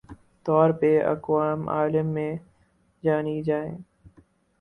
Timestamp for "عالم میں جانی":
1.69-3.41